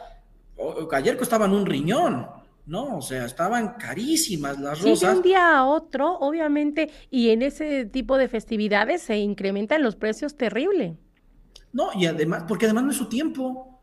ayer 0.92 1.18
costaban 1.18 1.52
un 1.52 1.66
riñón, 1.66 2.28
¿no? 2.66 2.98
O 2.98 3.02
sea, 3.02 3.26
estaban 3.26 3.76
carísimas 3.76 4.60
las 4.60 4.82
rosas. 4.82 5.00
Sí, 5.00 5.06
de 5.06 5.12
un 5.14 5.22
día 5.22 5.58
a 5.58 5.66
otro, 5.66 6.18
obviamente, 6.20 6.92
y 7.10 7.30
en 7.30 7.42
ese 7.42 7.86
tipo 7.86 8.18
de 8.18 8.28
festividades 8.28 9.02
se 9.02 9.18
incrementan 9.18 9.84
los 9.84 9.96
precios 9.96 10.36
terrible. 10.36 10.98
No, 11.72 11.90
y 11.96 12.06
además, 12.06 12.46
porque 12.48 12.66
además 12.66 12.84
no 12.84 12.92
es 12.92 12.98
su 12.98 13.10
tiempo, 13.10 13.82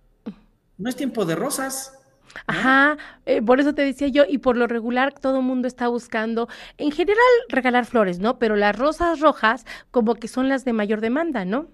no 0.78 0.88
es 0.88 0.96
tiempo 0.96 1.24
de 1.24 1.34
rosas. 1.34 1.99
Ajá, 2.46 2.96
eh, 3.26 3.42
por 3.42 3.60
eso 3.60 3.74
te 3.74 3.82
decía 3.82 4.08
yo, 4.08 4.24
y 4.28 4.38
por 4.38 4.56
lo 4.56 4.66
regular 4.66 5.12
todo 5.12 5.38
el 5.38 5.44
mundo 5.44 5.68
está 5.68 5.88
buscando, 5.88 6.48
en 6.78 6.90
general, 6.90 7.18
regalar 7.48 7.86
flores, 7.86 8.18
¿no? 8.18 8.38
Pero 8.38 8.56
las 8.56 8.76
rosas 8.76 9.20
rojas 9.20 9.66
como 9.90 10.14
que 10.14 10.28
son 10.28 10.48
las 10.48 10.64
de 10.64 10.72
mayor 10.72 11.00
demanda, 11.00 11.44
¿no? 11.44 11.68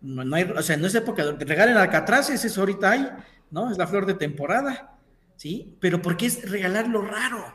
No, 0.00 0.24
no 0.24 0.36
hay, 0.36 0.44
o 0.44 0.62
sea, 0.62 0.76
no 0.76 0.86
es 0.86 0.94
época, 0.94 1.24
regalen 1.38 1.76
alcatraces, 1.76 2.44
eso 2.44 2.60
ahorita 2.60 2.90
hay, 2.90 3.08
¿no? 3.50 3.70
Es 3.70 3.78
la 3.78 3.86
flor 3.86 4.06
de 4.06 4.14
temporada, 4.14 4.98
¿sí? 5.36 5.76
Pero 5.80 6.02
porque 6.02 6.26
es 6.26 6.50
regalar 6.50 6.88
lo 6.88 7.02
raro, 7.02 7.54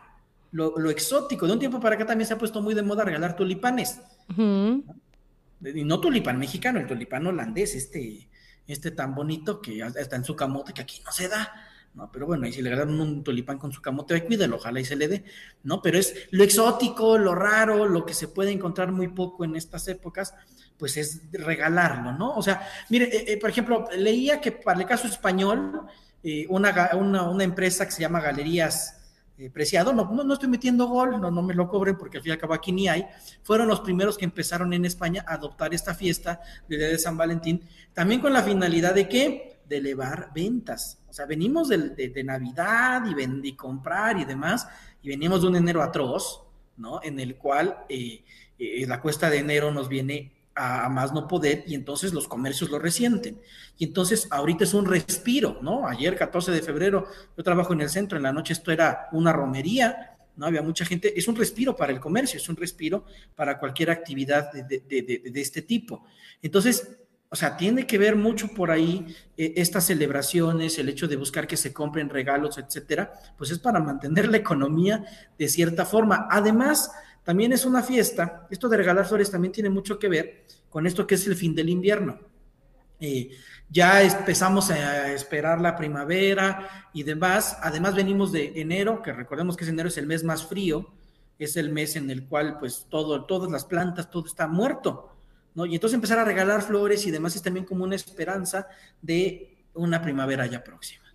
lo, 0.52 0.90
exótico. 0.90 1.46
De 1.46 1.54
un 1.54 1.60
tiempo 1.60 1.80
para 1.80 1.96
acá 1.96 2.06
también 2.06 2.28
se 2.28 2.34
ha 2.34 2.38
puesto 2.38 2.62
muy 2.62 2.74
de 2.74 2.84
moda 2.84 3.04
regalar 3.04 3.36
tulipanes. 3.36 4.00
Y 4.38 5.84
no 5.84 6.00
tulipán 6.00 6.40
mexicano, 6.40 6.80
el 6.80 6.88
tulipán 6.88 7.28
holandés, 7.28 7.76
este, 7.76 8.30
este 8.68 8.92
tan 8.92 9.14
bonito 9.14 9.62
que 9.62 9.80
está 9.80 10.16
en 10.16 10.24
su 10.24 10.36
camote, 10.36 10.74
que 10.74 10.82
aquí 10.82 11.02
no 11.06 11.12
se 11.12 11.28
da. 11.28 11.52
¿No? 11.98 12.12
Pero 12.12 12.28
bueno, 12.28 12.48
y 12.48 12.54
si 12.54 12.62
le 12.62 12.72
agarran 12.72 13.00
un 13.00 13.24
tulipán 13.24 13.58
con 13.58 13.72
su 13.72 13.82
camote, 13.82 14.24
cuídelo, 14.24 14.58
ojalá 14.58 14.80
y 14.80 14.86
se 14.86 14.96
le 14.96 15.08
dé, 15.08 15.24
¿no? 15.64 15.82
Pero 15.82 15.98
es 15.98 16.28
lo 16.32 16.44
exótico, 16.44 17.18
lo 17.18 17.34
raro, 17.34 17.88
lo 17.88 18.06
que 18.06 18.14
se 18.14 18.28
puede 18.28 18.52
encontrar 18.52 18.92
muy 18.92 19.08
poco 19.08 19.44
en 19.44 19.56
estas 19.56 19.88
épocas, 19.88 20.34
pues 20.78 20.96
es 20.96 21.24
regalarlo, 21.32 22.14
¿no? 22.14 22.36
O 22.36 22.42
sea, 22.44 22.68
mire, 22.90 23.06
eh, 23.06 23.34
eh, 23.34 23.38
por 23.38 23.50
ejemplo, 23.50 23.88
leía 23.98 24.40
que 24.40 24.52
para 24.52 24.80
el 24.80 24.86
caso 24.86 25.08
español, 25.08 25.82
eh, 26.24 26.46
una, 26.50 26.92
una, 26.96 27.44
empresa 27.44 27.86
que 27.86 27.92
se 27.92 28.02
llama 28.02 28.22
Galerías 28.22 28.94
Preciado, 29.54 29.94
no, 29.94 30.04
no, 30.24 30.34
estoy 30.34 30.50
metiendo 30.50 30.88
gol, 30.88 31.22
no, 31.22 31.30
no 31.30 31.44
me 31.44 31.54
lo 31.54 31.70
cobren 31.70 31.96
porque 31.96 32.18
al 32.18 32.24
fin 32.24 32.32
y 32.32 32.34
al 32.34 32.40
cabo 32.40 32.56
aquí 32.56 32.72
ni 32.72 32.88
hay, 32.88 33.06
fueron 33.44 33.68
los 33.68 33.82
primeros 33.82 34.18
que 34.18 34.26
empezaron 34.26 34.74
en 34.74 34.84
España 34.84 35.24
a 35.28 35.36
adoptar 35.36 35.76
esta 35.76 35.94
fiesta 35.94 36.42
de 36.68 36.78
Día 36.78 36.88
de 36.88 36.98
San 36.98 37.18
Valentín, 37.18 37.64
también 37.94 38.20
con 38.20 38.34
la 38.34 38.42
finalidad 38.42 38.96
de 38.96 39.08
que 39.08 39.57
de 39.68 39.78
elevar 39.78 40.32
ventas. 40.34 41.00
O 41.10 41.14
sea, 41.14 41.26
venimos 41.26 41.70
de, 41.70 42.24
Navidad 42.24 43.04
y, 43.44 43.54
comprar 43.54 44.18
y 44.18 44.26
demás, 44.26 44.68
y 45.02 45.10
venimos 45.10 45.42
de 45.42 45.48
un 45.48 45.56
enero 45.56 45.82
atroz, 45.82 46.44
¿no? 46.78 47.02
En 47.04 47.20
el 47.20 47.36
cual 47.36 47.86
eh, 47.90 48.24
eh, 48.60 48.86
la 48.88 49.02
cuesta 49.02 49.30
de 49.30 49.40
enero 49.40 49.72
nos 49.72 49.90
viene 49.90 50.32
a, 50.56 50.90
más 50.90 51.14
no 51.14 51.28
poder 51.28 51.64
y 51.68 51.76
entonces 51.76 52.14
los 52.14 52.28
comercios 52.28 52.70
lo 52.70 52.80
resienten. 52.80 53.40
Y 53.78 53.86
entonces 53.86 54.28
ahorita 54.32 54.64
es 54.64 54.74
un 54.74 54.86
respiro, 54.86 55.60
¿no? 55.62 55.88
Ayer, 55.88 56.16
14 56.16 56.52
de 56.52 56.62
febrero, 56.62 57.08
yo 57.36 57.44
trabajo 57.44 57.74
en 57.74 57.82
el 57.82 57.90
centro, 57.90 58.18
en 58.18 58.24
la 58.24 58.34
noche 58.34 58.54
esto 58.54 58.72
era 58.72 59.08
una 59.12 59.34
romería, 59.34 60.18
¿no? 60.36 60.46
Había 60.46 60.62
mucha 60.62 60.86
gente, 60.86 61.18
es 61.18 61.28
un 61.28 61.36
respiro 61.36 61.76
para 61.76 61.92
el 61.92 62.00
comercio, 62.00 62.38
es 62.38 62.50
un 62.50 62.56
respiro 62.56 63.06
para 63.36 63.58
cualquier 63.60 63.92
actividad 63.92 64.52
de, 64.52 64.64
de 64.80 65.42
este 65.42 65.62
tipo. 65.62 66.04
Entonces, 66.42 66.88
o 67.30 67.36
sea, 67.36 67.58
tiene 67.58 67.86
que 67.86 67.98
ver 67.98 68.16
mucho 68.16 68.48
por 68.50 68.72
ahí 68.72 69.06
eh, 69.36 69.54
estas 69.58 69.86
celebraciones, 69.86 70.78
el 70.78 70.90
hecho 70.90 71.08
de 71.08 71.18
buscar 71.18 71.46
que 71.46 71.58
se 71.58 71.74
compren 71.74 72.10
regalos, 72.10 72.58
etcétera, 72.58 73.12
pues 73.38 73.52
es 73.52 73.60
para 73.60 73.80
mantener 73.80 74.30
la 74.30 74.38
economía 74.38 75.04
de 75.38 75.48
cierta 75.50 75.86
forma. 75.86 76.28
Además, 76.32 76.92
también 77.24 77.52
es 77.52 77.66
una 77.66 77.84
fiesta, 77.84 78.48
esto 78.50 78.70
de 78.70 78.78
regalar 78.78 79.06
flores 79.06 79.30
también 79.30 79.52
tiene 79.52 79.70
mucho 79.70 80.00
que 80.00 80.08
ver 80.08 80.46
con 80.70 80.88
esto 80.88 81.06
que 81.06 81.16
es 81.16 81.28
el 81.28 81.36
fin 81.36 81.54
del 81.54 81.70
invierno. 81.70 82.18
Eh, 83.00 83.32
ya 83.70 84.02
empezamos 84.02 84.72
a 84.72 85.12
esperar 85.12 85.60
la 85.60 85.76
primavera 85.76 86.90
y 86.94 87.04
demás. 87.04 87.58
Además, 87.62 87.96
venimos 87.96 88.32
de 88.32 88.54
enero, 88.62 89.02
que 89.02 89.12
recordemos 89.12 89.58
que 89.58 89.66
enero 89.66 89.90
es 89.90 89.98
el 89.98 90.08
mes 90.08 90.24
más 90.24 90.46
frío, 90.48 90.94
es 91.38 91.58
el 91.58 91.70
mes 91.72 91.98
en 91.98 92.10
el 92.10 92.26
cual, 92.26 92.58
pues, 92.60 92.88
todo, 92.90 93.26
todas 93.26 93.52
las 93.52 93.66
plantas, 93.66 94.10
todo 94.10 94.26
está 94.26 94.48
muerto. 94.48 95.17
Y 95.66 95.76
entonces 95.76 95.96
empezar 95.96 96.20
a 96.20 96.26
regalar 96.26 96.62
flores 96.62 97.06
y 97.06 97.12
demás 97.12 97.36
es 97.36 97.42
también 97.42 97.66
como 97.66 97.84
una 97.84 97.96
esperanza 97.96 98.68
de 99.02 99.66
una 99.74 100.02
primavera 100.02 100.46
ya 100.46 100.64
próxima. 100.64 101.07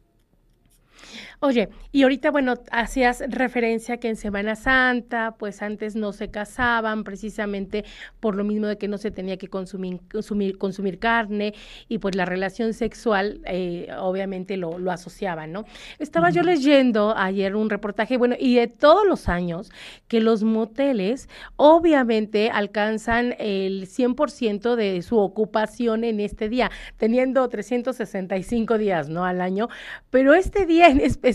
Oye, 1.45 1.71
y 1.91 2.05
ahorita, 2.05 2.31
bueno, 2.31 2.55
hacías 2.71 3.21
referencia 3.27 3.97
que 3.97 4.09
en 4.09 4.15
Semana 4.15 4.55
Santa, 4.55 5.35
pues 5.37 5.61
antes 5.61 5.97
no 5.97 6.13
se 6.13 6.31
casaban 6.31 7.03
precisamente 7.03 7.85
por 8.21 8.37
lo 8.37 8.45
mismo 8.45 8.69
de 8.69 8.79
que 8.79 8.87
no 8.87 8.97
se 8.97 9.11
tenía 9.11 9.37
que 9.39 9.49
consumir, 9.49 9.99
consumir, 10.09 10.57
consumir 10.57 11.01
carne 11.01 11.53
y 11.89 11.99
pues 11.99 12.15
la 12.15 12.27
relación 12.27 12.75
sexual 12.75 13.41
eh, 13.45 13.89
obviamente 13.99 14.57
lo, 14.57 14.79
lo, 14.79 14.93
asociaban, 14.93 15.51
¿no? 15.51 15.65
Estaba 15.99 16.31
yo 16.31 16.45
leyendo 16.45 17.13
ayer 17.17 17.57
un 17.57 17.71
reportaje, 17.71 18.19
bueno, 18.19 18.37
y 18.39 18.55
de 18.55 18.69
todos 18.69 19.05
los 19.05 19.29
años 19.29 19.73
que 20.07 20.21
los 20.21 20.45
moteles 20.45 21.29
obviamente 21.57 22.51
alcanzan 22.51 23.35
el 23.41 23.89
100% 23.89 24.77
de 24.77 25.03
su 25.03 25.19
ocupación 25.19 26.05
en 26.05 26.21
este 26.21 26.49
día, 26.49 26.71
teniendo 26.99 27.49
365 27.49 28.79
días, 28.79 29.09
¿no? 29.09 29.25
Al 29.25 29.41
año, 29.41 29.67
pero 30.11 30.35
este 30.35 30.67
día 30.67 30.87
en 30.87 31.01
especial 31.01 31.32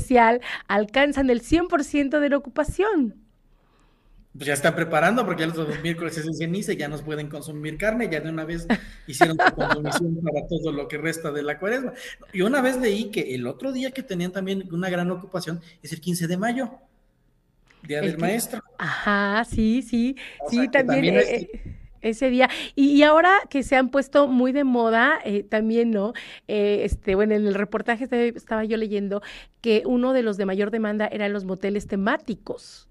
alcanzan 0.68 1.30
el 1.30 1.42
100% 1.42 2.20
de 2.20 2.30
la 2.30 2.38
ocupación. 2.38 3.28
Pues 4.34 4.46
ya 4.46 4.54
están 4.54 4.76
preparando 4.76 5.26
porque 5.26 5.48
ya 5.48 5.48
los 5.48 5.82
miércoles 5.82 6.16
es 6.16 6.38
ceniza 6.38 6.72
y 6.72 6.78
ya 6.78 6.88
nos 6.88 7.02
pueden 7.02 7.28
consumir 7.28 7.76
carne, 7.78 8.08
ya 8.12 8.20
de 8.20 8.30
una 8.30 8.46
vez 8.46 8.68
hicieron 9.08 9.36
su 9.36 9.56
consumición 9.56 10.20
para 10.22 10.48
todo 10.48 10.72
lo 10.72 10.88
que 10.88 10.98
resta 11.00 11.32
de 11.32 11.42
la 11.42 11.58
cuaresma. 11.58 11.94
Y 12.34 12.42
una 12.42 12.62
vez 12.62 12.78
leí 12.78 13.06
que 13.06 13.34
el 13.34 13.48
otro 13.48 13.72
día 13.72 13.92
que 13.92 14.04
tenían 14.04 14.32
también 14.32 14.68
una 14.72 14.92
gran 14.92 15.10
ocupación 15.10 15.60
es 15.82 15.92
el 15.92 16.02
15 16.02 16.28
de 16.28 16.38
mayo, 16.38 16.72
Día 17.82 18.02
del 18.02 18.18
Maestro. 18.20 18.62
Ajá, 18.78 19.44
sí, 19.46 19.82
sí, 19.82 20.16
sí, 20.50 20.68
también. 20.68 21.06
Eh, 21.06 21.50
ese 22.02 22.30
día. 22.30 22.50
Y, 22.76 23.04
ahora 23.04 23.34
que 23.50 23.64
se 23.64 23.76
han 23.76 23.90
puesto 23.90 24.28
muy 24.28 24.52
de 24.52 24.64
moda, 24.64 25.20
eh, 25.24 25.44
también, 25.44 25.92
¿no? 25.92 26.14
Eh, 26.48 26.82
este, 26.84 27.16
bueno, 27.16 27.36
en 27.36 27.48
el 27.48 27.54
reportaje 27.54 28.08
estaba 28.36 28.64
yo 28.66 28.78
leyendo 28.78 29.22
que 29.62 29.84
uno 29.86 30.14
de 30.14 30.24
los 30.24 30.38
de 30.38 30.46
mayor 30.46 30.72
demanda 30.72 31.08
eran 31.08 31.34
los 31.34 31.46
moteles 31.46 31.88
temáticos. 31.88 32.88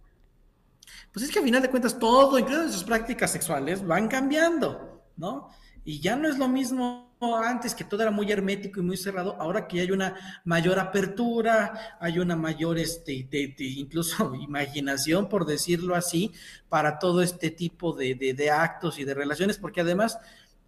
Pues 1.12 1.24
es 1.24 1.32
que 1.32 1.38
al 1.38 1.44
final 1.44 1.62
de 1.62 1.70
cuentas 1.70 1.98
todo, 1.98 2.38
incluso 2.38 2.70
sus 2.70 2.84
prácticas 2.84 3.30
sexuales, 3.30 3.86
van 3.86 4.08
cambiando, 4.08 5.02
¿no? 5.16 5.50
Y 5.86 6.00
ya 6.00 6.16
no 6.16 6.28
es 6.28 6.36
lo 6.36 6.48
mismo 6.48 7.06
antes 7.20 7.76
que 7.76 7.84
todo 7.84 8.02
era 8.02 8.10
muy 8.10 8.30
hermético 8.30 8.80
y 8.80 8.82
muy 8.82 8.96
cerrado, 8.96 9.36
ahora 9.40 9.68
que 9.68 9.80
hay 9.80 9.90
una 9.92 10.40
mayor 10.44 10.80
apertura, 10.80 11.96
hay 12.00 12.18
una 12.18 12.34
mayor, 12.34 12.76
este, 12.76 13.26
incluso 13.58 14.34
imaginación, 14.42 15.28
por 15.28 15.46
decirlo 15.46 15.94
así, 15.94 16.32
para 16.68 16.98
todo 16.98 17.22
este 17.22 17.50
tipo 17.50 17.92
de, 17.94 18.16
de 18.16 18.50
actos 18.50 18.98
y 18.98 19.04
de 19.04 19.14
relaciones, 19.14 19.58
porque 19.58 19.80
además 19.80 20.18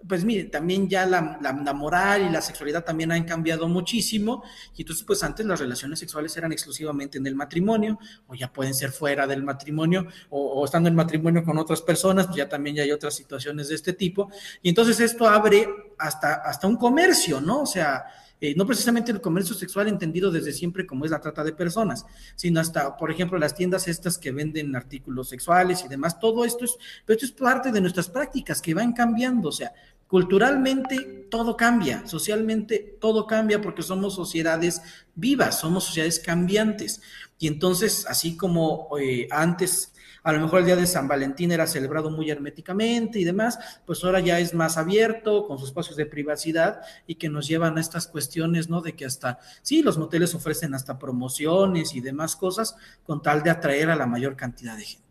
pues 0.07 0.25
mire, 0.25 0.45
también 0.45 0.88
ya 0.88 1.07
la, 1.07 1.38
la, 1.43 1.73
moral 1.73 2.23
y 2.23 2.28
la 2.31 2.40
sexualidad 2.40 2.85
también 2.85 3.11
han 3.11 3.25
cambiado 3.25 3.69
muchísimo 3.69 4.45
y 4.76 4.83
entonces 4.83 5.05
pues 5.05 5.23
antes 5.23 5.45
las 5.45 5.59
relaciones 5.59 5.99
sexuales 5.99 6.37
eran 6.37 6.52
exclusivamente 6.52 7.19
en 7.19 7.26
el 7.26 7.35
matrimonio 7.35 7.99
o 8.28 8.35
ya 8.35 8.52
pueden 8.52 8.75
ser 8.75 8.93
fuera 8.93 9.26
del 9.26 9.43
matrimonio 9.43 10.07
o, 10.31 10.64
estando 10.64 10.88
en 10.88 10.95
matrimonio 10.95 11.43
con 11.43 11.59
otras 11.59 11.83
personas, 11.83 12.26
pues 12.26 12.37
ya 12.37 12.49
también 12.49 12.76
ya 12.76 12.85
hay 12.85 12.93
otras 12.93 13.14
situaciones 13.14 13.69
de 13.69 13.75
este 13.75 13.93
tipo 13.93 14.31
y 14.62 14.69
entonces 14.69 15.00
esto 15.00 15.28
abre 15.28 15.69
hasta, 15.99 16.35
hasta 16.35 16.69
un 16.69 16.76
comercio, 16.76 17.40
¿no? 17.40 17.62
O 17.62 17.67
sea, 17.67 18.05
eh, 18.40 18.54
no 18.57 18.66
precisamente 18.66 19.11
el 19.11 19.21
comercio 19.21 19.54
sexual 19.54 19.88
entendido 19.88 20.30
desde 20.30 20.52
siempre 20.52 20.87
como 20.87 21.04
es 21.04 21.11
la 21.11 21.21
trata 21.21 21.42
de 21.42 21.52
personas, 21.52 22.07
sino 22.37 22.61
hasta, 22.61 22.97
por 22.97 23.11
ejemplo, 23.11 23.38
las 23.38 23.54
tiendas 23.54 23.88
estas 23.88 24.18
que 24.18 24.33
venden 24.33 24.76
artículos 24.76 25.28
sexuales 25.28 25.85
y 25.85 25.88
demás, 25.88 26.21
todo 26.21 26.45
esto 26.45 26.64
es, 26.64 26.76
pero 27.04 27.16
esto 27.16 27.26
es 27.26 27.33
parte 27.33 27.73
de 27.73 27.80
nuestras 27.80 28.09
prácticas 28.09 28.62
que 28.62 28.75
van 28.75 28.92
cambiando, 28.92 29.49
o 29.49 29.52
sea, 29.52 29.73
culturalmente 30.07 31.26
todo 31.30 31.57
cambia, 31.57 32.07
socialmente 32.07 32.97
todo 32.99 33.26
cambia 33.26 33.61
porque 33.61 33.83
somos 33.83 34.14
sociedades 34.14 34.80
vivas, 35.14 35.61
somos 35.61 35.85
sociedades 35.85 36.18
cambiantes. 36.18 37.02
Y 37.38 37.47
entonces, 37.47 38.07
así 38.09 38.37
como 38.37 38.88
eh, 38.99 39.28
antes 39.30 39.92
a 40.29 40.33
lo 40.35 40.41
mejor 40.41 40.61
el 40.61 40.67
día 40.67 40.77
de 40.77 40.87
San 40.87 41.09
Valentín 41.09 41.53
era 41.53 41.67
celebrado 41.67 42.11
muy 42.11 42.31
herméticamente 42.31 43.19
y 43.19 43.25
demás, 43.25 43.59
pues 43.87 44.05
ahora 44.05 44.21
ya 44.21 44.39
es 44.39 44.53
más 44.53 44.77
abierto, 44.77 45.47
con 45.47 45.59
sus 45.59 45.71
espacios 45.71 45.97
de 45.97 46.05
privacidad 46.05 46.83
y 47.07 47.15
que 47.15 47.31
nos 47.31 47.49
llevan 47.49 47.79
a 47.79 47.81
estas 47.81 48.07
cuestiones, 48.07 48.69
¿no? 48.69 48.83
De 48.83 48.95
que 48.95 49.07
hasta, 49.07 49.39
sí, 49.63 49.83
los 49.83 49.97
moteles 49.97 50.35
ofrecen 50.35 50.75
hasta 50.75 50.99
promociones 50.99 51.95
y 51.95 52.03
demás 52.03 52.37
cosas 52.37 52.77
con 53.05 53.23
tal 53.23 53.43
de 53.43 53.49
atraer 53.49 53.89
a 53.89 53.97
la 53.97 54.05
mayor 54.05 54.37
cantidad 54.37 54.77
de 54.77 54.85
gente. 54.85 55.09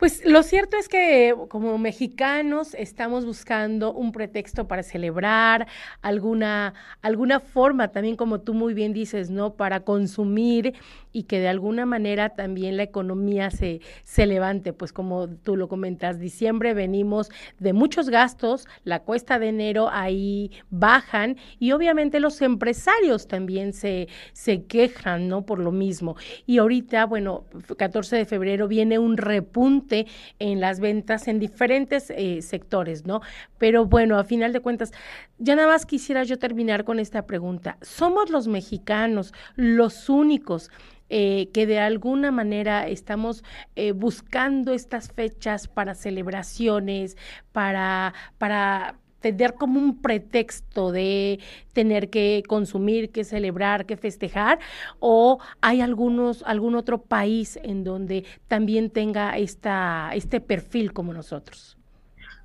Pues 0.00 0.24
lo 0.24 0.42
cierto 0.42 0.78
es 0.78 0.88
que 0.88 1.34
como 1.50 1.76
mexicanos 1.76 2.72
estamos 2.72 3.26
buscando 3.26 3.92
un 3.92 4.12
pretexto 4.12 4.66
para 4.66 4.82
celebrar, 4.82 5.66
alguna, 6.00 6.72
alguna 7.02 7.38
forma 7.38 7.88
también, 7.88 8.16
como 8.16 8.40
tú 8.40 8.54
muy 8.54 8.72
bien 8.72 8.94
dices, 8.94 9.28
¿no? 9.28 9.56
Para 9.56 9.80
consumir 9.80 10.72
y 11.12 11.24
que 11.24 11.40
de 11.40 11.48
alguna 11.48 11.86
manera 11.86 12.30
también 12.30 12.76
la 12.76 12.82
economía 12.82 13.50
se, 13.50 13.80
se 14.02 14.26
levante. 14.26 14.72
Pues 14.72 14.92
como 14.92 15.28
tú 15.28 15.56
lo 15.56 15.68
comentas, 15.68 16.18
diciembre 16.18 16.74
venimos 16.74 17.30
de 17.58 17.72
muchos 17.72 18.10
gastos, 18.10 18.66
la 18.84 19.00
cuesta 19.00 19.38
de 19.38 19.48
enero 19.48 19.88
ahí 19.90 20.50
bajan 20.70 21.36
y 21.58 21.72
obviamente 21.72 22.20
los 22.20 22.40
empresarios 22.42 23.28
también 23.28 23.72
se, 23.72 24.08
se 24.32 24.64
quejan, 24.64 25.28
¿no? 25.28 25.46
Por 25.46 25.58
lo 25.58 25.72
mismo. 25.72 26.16
Y 26.46 26.58
ahorita, 26.58 27.06
bueno, 27.06 27.44
14 27.76 28.16
de 28.16 28.24
febrero 28.24 28.68
viene 28.68 28.98
un 28.98 29.16
repunte 29.16 30.06
en 30.38 30.60
las 30.60 30.80
ventas 30.80 31.28
en 31.28 31.38
diferentes 31.38 32.10
eh, 32.10 32.42
sectores, 32.42 33.06
¿no? 33.06 33.20
Pero 33.58 33.86
bueno, 33.86 34.18
a 34.18 34.24
final 34.24 34.52
de 34.52 34.60
cuentas, 34.60 34.92
ya 35.40 35.56
nada 35.56 35.68
más 35.68 35.86
quisiera 35.86 36.22
yo 36.22 36.38
terminar 36.38 36.84
con 36.84 36.98
esta 36.98 37.26
pregunta. 37.26 37.78
¿Somos 37.80 38.30
los 38.30 38.46
mexicanos 38.46 39.32
los 39.56 40.08
únicos 40.08 40.70
eh, 41.08 41.48
que 41.52 41.66
de 41.66 41.80
alguna 41.80 42.30
manera 42.30 42.86
estamos 42.86 43.42
eh, 43.74 43.92
buscando 43.92 44.72
estas 44.72 45.10
fechas 45.10 45.66
para 45.66 45.94
celebraciones, 45.94 47.16
para, 47.52 48.14
para 48.38 48.96
tener 49.20 49.54
como 49.54 49.80
un 49.80 50.02
pretexto 50.02 50.92
de 50.92 51.40
tener 51.72 52.10
que 52.10 52.42
consumir, 52.46 53.10
que 53.10 53.24
celebrar, 53.24 53.86
que 53.86 53.96
festejar, 53.96 54.60
o 54.98 55.38
hay 55.60 55.80
algunos, 55.80 56.42
algún 56.44 56.74
otro 56.74 57.02
país 57.02 57.58
en 57.62 57.82
donde 57.82 58.24
también 58.46 58.90
tenga 58.90 59.36
esta, 59.38 60.10
este 60.14 60.40
perfil 60.40 60.92
como 60.92 61.12
nosotros. 61.12 61.79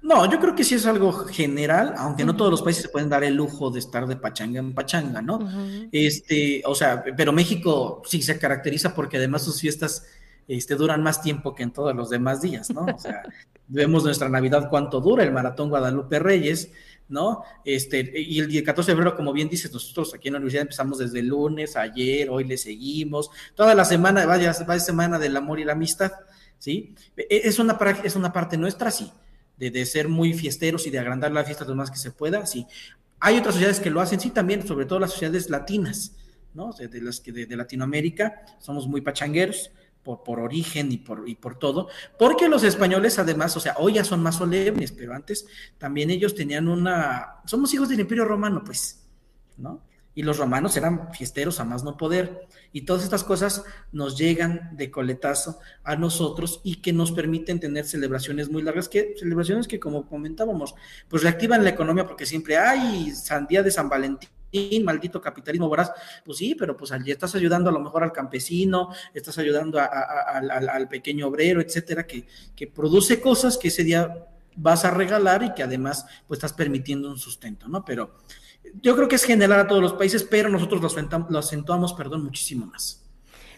No, 0.06 0.30
yo 0.32 0.40
creo 0.40 0.54
que 0.54 0.64
sí 0.64 0.76
es 0.76 0.86
algo 0.86 1.12
general, 1.12 1.96
aunque 1.98 2.26
no 2.26 2.36
todos 2.36 2.52
los 2.52 2.62
países 2.62 2.84
se 2.84 2.90
pueden 2.90 3.10
dar 3.10 3.24
el 3.24 3.34
lujo 3.34 3.72
de 3.72 3.80
estar 3.80 4.06
de 4.06 4.16
pachanga 4.16 4.60
en 4.60 4.72
pachanga, 4.76 5.20
¿no? 5.20 5.40
Este, 5.92 6.62
o 6.68 6.76
sea, 6.76 7.04
pero 7.18 7.34
México 7.34 8.04
sí 8.06 8.22
se 8.22 8.38
caracteriza 8.38 8.94
porque 8.94 9.18
además 9.18 9.42
sus 9.42 9.60
fiestas 9.60 10.06
este, 10.48 10.76
duran 10.76 11.02
más 11.02 11.24
tiempo 11.24 11.56
que 11.56 11.64
en 11.64 11.74
todos 11.74 11.96
los 11.96 12.12
demás 12.12 12.40
días, 12.40 12.70
¿no? 12.70 12.86
O 12.86 13.00
sea, 13.00 13.24
vemos 13.68 14.04
nuestra 14.04 14.30
Navidad 14.30 14.70
cuánto 14.70 15.02
dura, 15.02 15.24
el 15.24 15.32
Maratón 15.32 15.70
Guadalupe 15.70 16.20
Reyes, 16.20 16.70
¿no? 17.10 17.42
Este, 17.64 18.08
y 18.16 18.38
el 18.38 18.64
14 18.64 18.92
de 18.92 18.96
febrero, 18.96 19.18
como 19.18 19.34
bien 19.34 19.50
dices, 19.50 19.74
nosotros 19.74 20.14
aquí 20.14 20.28
en 20.28 20.34
la 20.34 20.38
universidad 20.38 20.62
empezamos 20.62 21.00
desde 21.00 21.20
el 21.22 21.30
lunes, 21.30 21.76
ayer, 21.76 22.30
hoy 22.30 22.44
le 22.44 22.58
seguimos, 22.58 23.32
toda 23.56 23.74
la 23.74 23.86
semana, 23.86 24.24
vaya, 24.28 24.56
vaya 24.68 24.80
semana 24.80 25.18
del 25.18 25.36
amor 25.36 25.60
y 25.60 25.64
la 25.64 25.72
amistad, 25.72 26.12
¿sí? 26.60 26.94
E, 27.18 27.42
es 27.46 27.58
una, 27.58 27.76
es 28.04 28.16
una 28.16 28.32
parte 28.32 28.56
nuestra, 28.56 28.92
sí 28.92 29.12
de, 29.58 29.86
ser 29.86 30.08
muy 30.08 30.34
fiesteros 30.34 30.86
y 30.88 30.90
de 30.90 31.00
agrandar 31.00 31.32
la 31.32 31.44
fiesta 31.44 31.66
lo 31.66 31.76
más 31.76 31.92
que 31.92 31.98
se 31.98 32.12
pueda, 32.12 32.46
sí. 32.46 32.66
Hay 33.20 33.38
otras 33.38 33.56
sociedades 33.56 33.80
que 33.80 33.90
lo 33.90 34.02
hacen, 34.02 34.20
sí, 34.20 34.30
también, 34.30 34.68
sobre 34.68 34.86
todo 34.86 35.00
las 35.00 35.12
sociedades 35.12 35.50
latinas, 35.50 36.14
¿no? 36.54 36.72
De, 36.74 37.02
las 37.02 37.20
que 37.20 37.32
de, 37.32 37.56
Latinoamérica 37.56 38.46
somos 38.60 38.88
muy 38.88 39.02
pachangueros 39.02 39.72
por, 40.04 40.24
por 40.24 40.40
origen 40.40 40.92
y 40.92 40.98
por, 40.98 41.28
y 41.28 41.36
por 41.36 41.58
todo, 41.58 41.88
porque 42.20 42.48
los 42.48 42.64
españoles 42.64 43.18
además, 43.18 43.56
o 43.58 43.60
sea, 43.60 43.76
hoy 43.80 43.94
ya 43.94 44.04
son 44.04 44.22
más 44.22 44.36
solemnes, 44.36 44.92
pero 44.92 45.14
antes 45.14 45.48
también 45.78 46.10
ellos 46.10 46.36
tenían 46.36 46.68
una, 46.68 47.42
somos 47.46 47.74
hijos 47.74 47.90
del 47.90 48.02
Imperio 48.02 48.26
Romano, 48.26 48.62
pues, 48.64 49.04
¿no? 49.58 49.82
Y 50.16 50.24
los 50.24 50.38
romanos 50.38 50.76
eran 50.78 51.14
fiesteros 51.14 51.60
a 51.60 51.66
más 51.66 51.84
no 51.84 51.98
poder. 51.98 52.48
Y 52.72 52.82
todas 52.82 53.04
estas 53.04 53.24
cosas 53.24 53.66
nos 53.92 54.18
llegan 54.18 54.76
de 54.78 54.90
coletazo 54.90 55.60
a 55.84 55.98
nosotros 55.98 56.62
y 56.64 56.78
que 56.78 56.94
nos 56.94 57.12
permiten 57.12 57.60
tener 57.60 57.86
celebraciones 57.86 58.50
muy 58.50 58.64
largas, 58.64 58.88
que 58.88 59.14
celebraciones 59.20 59.68
que 59.68 59.80
como 59.80 60.08
comentábamos, 60.08 60.74
pues 61.10 61.22
reactivan 61.22 61.64
la 61.64 61.72
economía 61.72 62.08
porque 62.08 62.26
siempre 62.26 62.58
hay 62.58 63.12
sandía 63.12 63.62
de 63.62 63.72
San 63.72 63.90
Valentín, 63.90 64.30
maldito 64.86 65.20
capitalismo 65.20 65.68
voraz, 65.68 65.92
pues 66.24 66.38
sí, 66.38 66.56
pero 66.56 66.78
pues 66.78 66.94
allí 66.94 67.12
estás 67.12 67.36
ayudando 67.36 67.70
a 67.70 67.74
lo 67.74 67.82
mejor 67.82 68.04
al 68.04 68.14
campesino, 68.14 68.90
estás 69.14 69.38
ayudando 69.38 69.80
al, 69.80 70.88
pequeño 70.88 71.28
obrero, 71.28 71.60
etcétera, 71.60 72.08
que, 72.08 72.26
que 72.56 72.68
produce 72.68 73.20
cosas 73.20 73.58
que 73.58 73.68
ese 73.68 73.84
día 73.84 74.28
vas 74.56 74.86
a 74.86 74.92
regalar 74.92 75.44
y 75.44 75.54
que 75.54 75.64
además 75.64 76.06
pues 76.26 76.38
estás 76.38 76.54
permitiendo 76.54 77.10
un 77.10 77.18
sustento, 77.18 77.68
¿no? 77.68 77.84
Pero 77.84 78.16
yo 78.82 78.96
creo 78.96 79.08
que 79.08 79.16
es 79.16 79.24
general 79.24 79.60
a 79.62 79.68
todos 79.68 79.82
los 79.82 79.94
países, 79.94 80.24
pero 80.24 80.50
nosotros 80.50 80.82
lo, 80.82 81.40
acentuamos, 81.40 81.94
perdón, 81.94 82.24
muchísimo 82.24 82.66
más. 82.66 83.02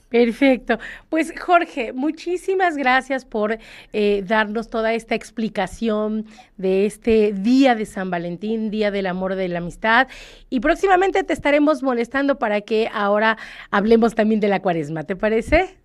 Perfecto. 0.09 0.79
Pues 1.09 1.33
Jorge, 1.37 1.91
muchísimas 1.91 2.77
gracias 2.77 3.25
por 3.25 3.57
eh, 3.91 4.23
darnos 4.25 4.69
toda 4.69 4.93
esta 4.93 5.15
explicación 5.15 6.25
de 6.55 6.85
este 6.85 7.33
día 7.33 7.75
de 7.75 7.85
San 7.85 8.09
Valentín, 8.09 8.71
Día 8.71 8.89
del 8.89 9.07
Amor 9.07 9.35
de 9.35 9.49
la 9.49 9.59
Amistad. 9.59 10.07
Y 10.49 10.61
próximamente 10.61 11.23
te 11.23 11.33
estaremos 11.33 11.83
molestando 11.83 12.39
para 12.39 12.61
que 12.61 12.89
ahora 12.93 13.37
hablemos 13.69 14.15
también 14.15 14.39
de 14.39 14.47
la 14.47 14.61
cuaresma, 14.61 15.03
¿te 15.03 15.17
parece? 15.17 15.77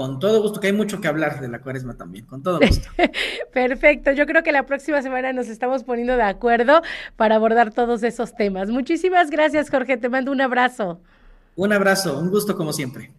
Con 0.00 0.18
todo 0.18 0.40
gusto, 0.40 0.60
que 0.60 0.68
hay 0.68 0.72
mucho 0.72 0.98
que 0.98 1.08
hablar 1.08 1.42
de 1.42 1.48
la 1.48 1.60
cuaresma 1.60 1.92
también, 1.92 2.24
con 2.24 2.42
todo 2.42 2.58
gusto. 2.58 2.88
Perfecto, 3.52 4.12
yo 4.12 4.24
creo 4.24 4.42
que 4.42 4.50
la 4.50 4.64
próxima 4.64 5.02
semana 5.02 5.34
nos 5.34 5.48
estamos 5.48 5.84
poniendo 5.84 6.16
de 6.16 6.22
acuerdo 6.22 6.80
para 7.16 7.34
abordar 7.34 7.74
todos 7.74 8.02
esos 8.02 8.34
temas. 8.34 8.70
Muchísimas 8.70 9.28
gracias, 9.28 9.68
Jorge, 9.68 9.98
te 9.98 10.08
mando 10.08 10.32
un 10.32 10.40
abrazo. 10.40 11.02
Un 11.54 11.74
abrazo, 11.74 12.18
un 12.18 12.30
gusto 12.30 12.56
como 12.56 12.72
siempre. 12.72 13.10